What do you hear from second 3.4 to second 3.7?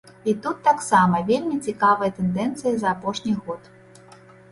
год.